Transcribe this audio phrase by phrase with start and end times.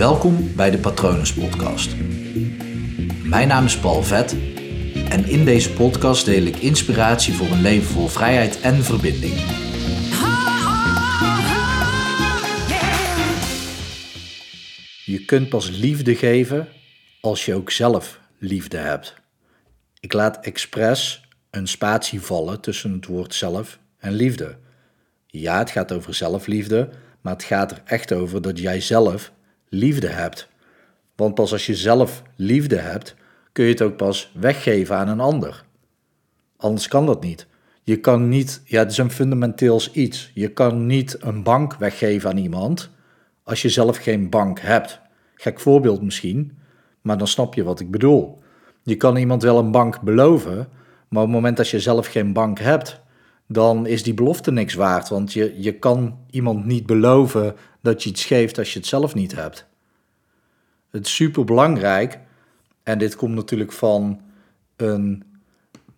[0.00, 1.96] Welkom bij de Patronus Podcast.
[3.24, 4.32] Mijn naam is Paul Vet
[5.08, 9.34] en in deze podcast deel ik inspiratie voor een leven vol vrijheid en verbinding.
[15.04, 16.68] Je kunt pas liefde geven
[17.20, 19.14] als je ook zelf liefde hebt.
[20.00, 24.56] Ik laat expres een spatie vallen tussen het woord zelf en liefde.
[25.26, 26.88] Ja, het gaat over zelfliefde,
[27.20, 29.32] maar het gaat er echt over dat jij zelf
[29.70, 30.48] liefde hebt.
[31.16, 33.14] Want pas als je zelf liefde hebt,
[33.52, 35.64] kun je het ook pas weggeven aan een ander.
[36.56, 37.46] Anders kan dat niet.
[37.82, 40.30] Je kan niet, ja, het is een fundamenteels iets.
[40.34, 42.90] Je kan niet een bank weggeven aan iemand
[43.42, 45.00] als je zelf geen bank hebt.
[45.34, 46.58] Gek voorbeeld misschien,
[47.00, 48.38] maar dan snap je wat ik bedoel.
[48.82, 50.68] Je kan iemand wel een bank beloven,
[51.08, 53.00] maar op het moment dat je zelf geen bank hebt,
[53.46, 55.08] dan is die belofte niks waard.
[55.08, 59.14] Want je, je kan iemand niet beloven dat je iets geeft als je het zelf
[59.14, 59.66] niet hebt.
[60.90, 62.18] Het is super belangrijk,
[62.82, 64.20] en dit komt natuurlijk van
[64.76, 65.24] een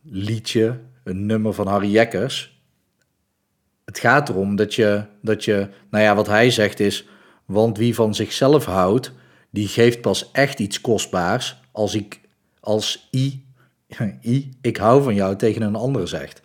[0.02, 2.60] liedje, een nummer van Harry Jekkers.
[3.84, 7.06] Het gaat erom dat je, dat je, nou ja, wat hij zegt is,
[7.44, 9.12] want wie van zichzelf houdt,
[9.50, 12.20] die geeft pas echt iets kostbaars als ik,
[12.60, 13.44] als i,
[14.22, 16.42] i, ik hou van jou tegen een ander zegt.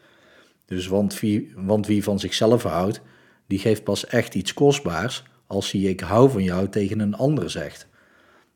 [0.65, 3.01] Dus want wie, want wie van zichzelf houdt,
[3.47, 7.49] die geeft pas echt iets kostbaars als hij ik hou van jou tegen een ander
[7.49, 7.87] zegt.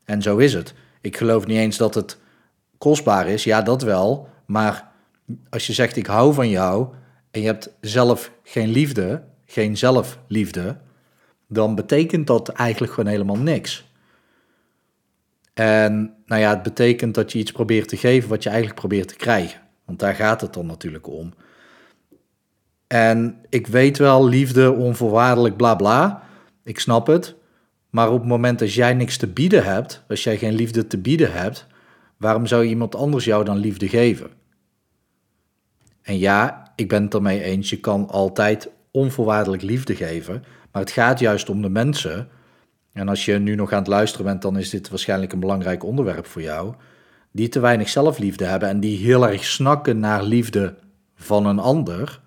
[0.04, 0.74] En zo is het.
[1.00, 2.18] Ik geloof niet eens dat het
[2.78, 4.90] kostbaar is, ja dat wel, maar
[5.50, 6.88] als je zegt ik hou van jou
[7.30, 10.76] en je hebt zelf geen liefde, geen zelfliefde,
[11.48, 13.90] dan betekent dat eigenlijk gewoon helemaal niks.
[15.54, 19.08] En nou ja, het betekent dat je iets probeert te geven wat je eigenlijk probeert
[19.08, 19.60] te krijgen.
[19.84, 21.34] Want daar gaat het dan natuurlijk om.
[22.92, 26.22] En ik weet wel, liefde, onvoorwaardelijk, bla bla.
[26.64, 27.34] Ik snap het.
[27.90, 30.98] Maar op het moment dat jij niks te bieden hebt, als jij geen liefde te
[30.98, 31.66] bieden hebt,
[32.16, 34.30] waarom zou iemand anders jou dan liefde geven?
[36.02, 40.90] En ja, ik ben het ermee eens, je kan altijd onvoorwaardelijk liefde geven, maar het
[40.90, 42.28] gaat juist om de mensen.
[42.92, 45.84] En als je nu nog aan het luisteren bent, dan is dit waarschijnlijk een belangrijk
[45.84, 46.74] onderwerp voor jou.
[47.30, 50.74] Die te weinig zelfliefde hebben en die heel erg snakken naar liefde
[51.14, 52.21] van een ander.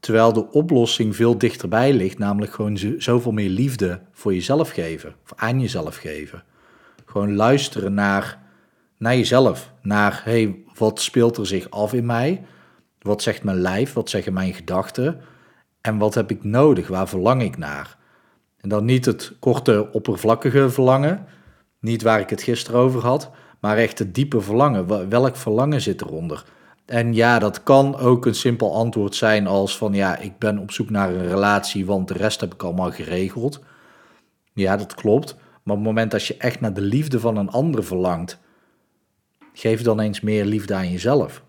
[0.00, 5.32] Terwijl de oplossing veel dichterbij ligt, namelijk gewoon zoveel meer liefde voor jezelf geven, of
[5.36, 6.42] aan jezelf geven.
[7.06, 8.42] Gewoon luisteren naar,
[8.98, 12.44] naar jezelf, naar hey, wat speelt er zich af in mij?
[12.98, 13.92] Wat zegt mijn lijf?
[13.92, 15.20] Wat zeggen mijn gedachten?
[15.80, 16.88] En wat heb ik nodig?
[16.88, 17.96] Waar verlang ik naar?
[18.56, 21.26] En dan niet het korte, oppervlakkige verlangen,
[21.80, 23.30] niet waar ik het gisteren over had,
[23.60, 25.08] maar echt het diepe verlangen.
[25.08, 26.44] Welk verlangen zit eronder?
[26.86, 30.70] En ja, dat kan ook een simpel antwoord zijn als van ja, ik ben op
[30.70, 33.60] zoek naar een relatie, want de rest heb ik allemaal geregeld.
[34.52, 35.34] Ja, dat klopt.
[35.34, 38.38] Maar op het moment dat je echt naar de liefde van een ander verlangt,
[39.52, 41.44] geef dan eens meer liefde aan jezelf.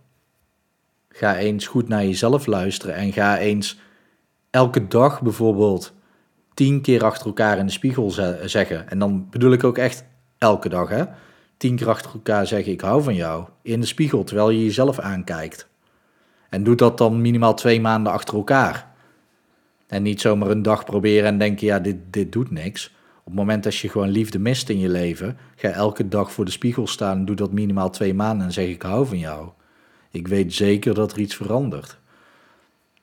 [1.09, 3.79] Ga eens goed naar jezelf luisteren en ga eens
[4.49, 5.93] elke dag bijvoorbeeld
[6.53, 8.11] tien keer achter elkaar in de spiegel
[8.45, 8.89] zeggen.
[8.89, 10.05] En dan bedoel ik ook echt
[10.37, 11.03] elke dag, hè?
[11.57, 13.45] Tien keer achter elkaar zeggen: Ik hou van jou.
[13.62, 15.68] In de spiegel terwijl je jezelf aankijkt.
[16.50, 18.91] En doe dat dan minimaal twee maanden achter elkaar.
[19.88, 22.96] En niet zomaar een dag proberen en denken: Ja, dit, dit doet niks.
[23.19, 26.46] Op het moment dat je gewoon liefde mist in je leven, ga elke dag voor
[26.46, 29.50] de spiegel staan en doe dat minimaal twee maanden en zeg: Ik hou van jou.
[30.12, 31.97] Ik weet zeker dat er iets verandert.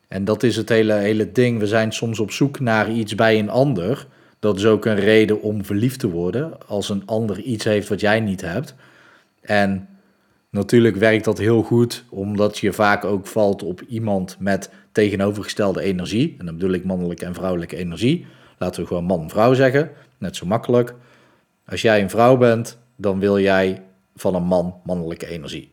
[0.09, 1.59] En dat is het hele, hele ding.
[1.59, 4.07] We zijn soms op zoek naar iets bij een ander.
[4.45, 6.67] Dat is ook een reden om verliefd te worden.
[6.67, 8.75] Als een ander iets heeft wat jij niet hebt.
[9.41, 9.89] En
[10.51, 16.35] natuurlijk werkt dat heel goed, omdat je vaak ook valt op iemand met tegenovergestelde energie.
[16.39, 18.27] En dan bedoel ik mannelijke en vrouwelijke energie.
[18.59, 19.91] Laten we gewoon man-vrouw zeggen.
[20.19, 20.95] Net zo makkelijk.
[21.67, 23.83] Als jij een vrouw bent, dan wil jij
[24.17, 25.71] van een man mannelijke energie.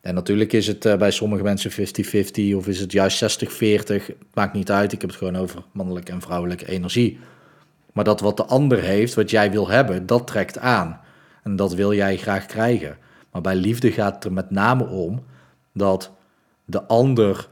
[0.00, 4.02] En natuurlijk is het uh, bij sommige mensen 50-50 of is het juist 60-40.
[4.32, 7.18] Maakt niet uit, ik heb het gewoon over mannelijke en vrouwelijke energie.
[7.94, 11.00] Maar dat wat de ander heeft, wat jij wil hebben, dat trekt aan.
[11.42, 12.98] En dat wil jij graag krijgen.
[13.32, 15.24] Maar bij liefde gaat het er met name om
[15.72, 16.12] dat
[16.64, 17.48] de ander.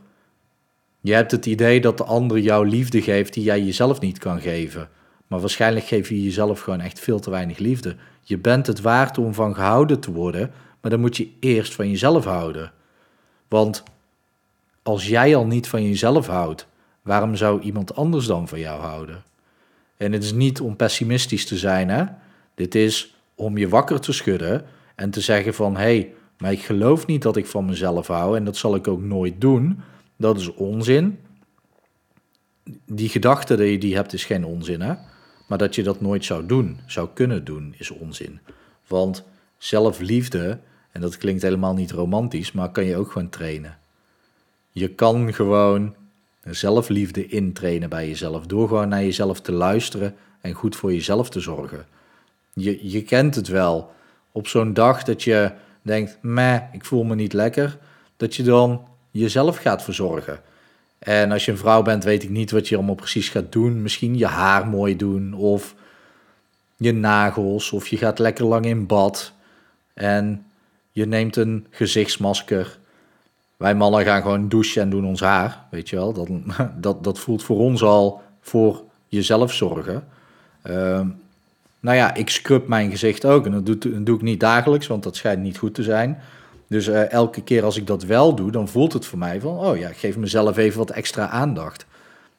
[1.01, 4.41] Je hebt het idee dat de ander jou liefde geeft die jij jezelf niet kan
[4.41, 4.89] geven.
[5.27, 7.97] Maar waarschijnlijk geef je jezelf gewoon echt veel te weinig liefde.
[8.23, 10.51] Je bent het waard om van gehouden te worden,
[10.81, 12.73] maar dan moet je eerst van jezelf houden.
[13.49, 13.83] Want
[14.83, 16.67] als jij al niet van jezelf houdt,
[17.03, 19.23] waarom zou iemand anders dan van jou houden?
[20.03, 22.05] En het is niet om pessimistisch te zijn, hè?
[22.55, 24.65] Dit is om je wakker te schudden
[24.95, 28.37] en te zeggen van, hé, hey, maar ik geloof niet dat ik van mezelf hou
[28.37, 29.81] en dat zal ik ook nooit doen.
[30.17, 31.19] Dat is onzin.
[32.87, 34.95] Die gedachte die je die hebt is geen onzin, hè?
[35.49, 38.41] Maar dat je dat nooit zou doen, zou kunnen doen, is onzin.
[38.87, 39.25] Want
[39.59, 40.59] zelfliefde,
[40.93, 43.79] en dat klinkt helemaal niet romantisch, maar kan je ook gewoon trainen.
[44.71, 45.95] Je kan gewoon
[46.51, 48.47] zelfliefde intrainen bij jezelf.
[48.47, 51.87] Door gewoon naar jezelf te luisteren en goed voor jezelf te zorgen.
[52.53, 53.93] Je, je kent het wel.
[54.33, 55.53] Op zo'n dag dat je
[55.83, 57.79] denkt, meh, ik voel me niet lekker.
[58.17, 60.41] Dat je dan jezelf gaat verzorgen.
[60.99, 63.83] En als je een vrouw bent, weet ik niet wat je allemaal precies gaat doen.
[63.83, 65.75] Misschien je haar mooi doen of
[66.77, 69.33] je nagels of je gaat lekker lang in bad.
[69.95, 70.47] En
[70.91, 72.79] je neemt een gezichtsmasker
[73.63, 76.13] wij mannen gaan gewoon douchen en doen ons haar, weet je wel.
[76.13, 76.29] Dat,
[76.87, 80.05] dat, dat voelt voor ons al voor jezelf zorgen.
[80.67, 81.01] Uh,
[81.81, 83.47] nou ja, ik scrub mijn gezicht ook.
[83.47, 86.19] En dat doe, ik niet dagelijks, want dat schijnt niet goed te zijn.
[86.67, 89.59] Dus uh, elke keer als ik dat wel doe, dan voelt het voor mij van...
[89.59, 91.87] oh ja, ik geef mezelf even wat extra aandacht.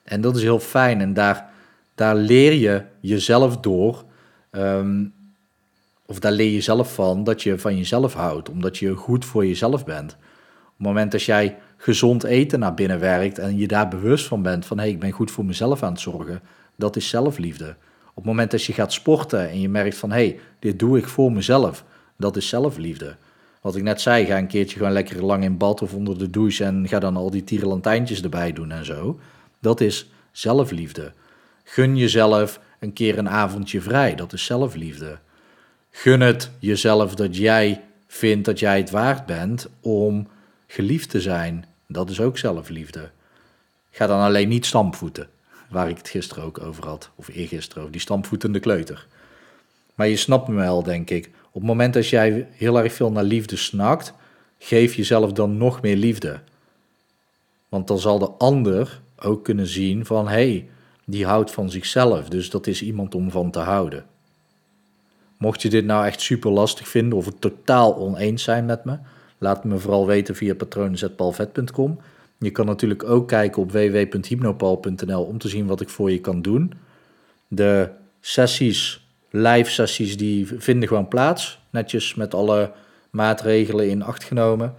[0.04, 1.02] En dat is heel fijn.
[1.02, 1.50] En daar,
[1.96, 4.04] daar leer je jezelf door...
[4.52, 5.14] Um,
[6.06, 9.46] of daar leer je zelf van dat je van jezelf houdt, omdat je goed voor
[9.46, 10.18] jezelf bent
[10.78, 14.66] het moment dat jij gezond eten naar binnen werkt en je daar bewust van bent
[14.66, 16.42] van hé, hey, ik ben goed voor mezelf aan het zorgen,
[16.76, 17.76] dat is zelfliefde.
[18.10, 20.98] Op het moment dat je gaat sporten en je merkt van hé, hey, dit doe
[20.98, 21.84] ik voor mezelf,
[22.18, 23.16] dat is zelfliefde.
[23.62, 26.30] Wat ik net zei, ga een keertje gewoon lekker lang in bad of onder de
[26.30, 29.20] douche en ga dan al die tierenlantijntjes erbij doen en zo.
[29.60, 31.12] Dat is zelfliefde.
[31.64, 35.18] Gun jezelf een keer een avondje vrij, dat is zelfliefde.
[35.92, 40.28] Gun het jezelf dat jij vindt dat jij het waard bent om
[40.74, 43.10] geliefd te zijn, dat is ook zelfliefde.
[43.92, 45.30] Ga dan alleen niet stampvoeten,
[45.70, 49.08] waar ik het gisteren ook over had, of eergisteren over, die stampvoetende kleuter.
[49.96, 51.30] Maar je snapt me wel, denk ik.
[51.48, 54.14] Op het moment dat jij heel erg veel naar liefde snakt,
[54.58, 56.40] geef jezelf dan nog meer liefde.
[57.70, 60.70] Want dan zal de ander ook kunnen zien van, hé, hey,
[61.06, 64.06] die houdt van zichzelf, dus dat is iemand om van te houden.
[65.38, 68.98] Mocht je dit nou echt super lastig vinden of het totaal oneens zijn met me,
[69.44, 72.00] Laat me vooral weten via patronen.palvet.com.
[72.38, 76.42] Je kan natuurlijk ook kijken op www.hypnopal.nl om te zien wat ik voor je kan
[76.42, 76.74] doen.
[77.48, 81.60] De sessies, live sessies, die vinden gewoon plaats.
[81.70, 82.72] Netjes met alle
[83.10, 84.74] maatregelen in acht genomen.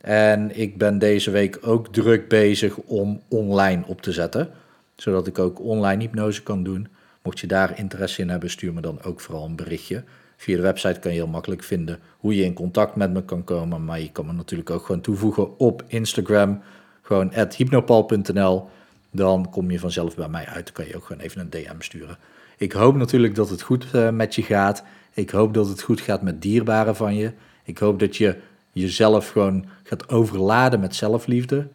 [0.00, 4.50] En ik ben deze week ook druk bezig om online op te zetten.
[4.96, 6.88] Zodat ik ook online hypnose kan doen.
[7.22, 10.04] Mocht je daar interesse in hebben, stuur me dan ook vooral een berichtje.
[10.42, 13.44] Via de website kan je heel makkelijk vinden hoe je in contact met me kan
[13.44, 13.84] komen.
[13.84, 16.62] Maar je kan me natuurlijk ook gewoon toevoegen op Instagram.
[17.02, 18.68] Gewoon hypnopal.nl.
[19.10, 20.64] Dan kom je vanzelf bij mij uit.
[20.64, 22.18] Dan kan je ook gewoon even een DM sturen.
[22.56, 24.84] Ik hoop natuurlijk dat het goed uh, met je gaat.
[25.12, 27.32] Ik hoop dat het goed gaat met dierbaren van je.
[27.64, 28.36] Ik hoop dat je
[28.72, 31.68] jezelf gewoon gaat overladen met zelfliefde.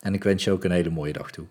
[0.00, 1.44] En ik wens je ook een hele mooie dag toe.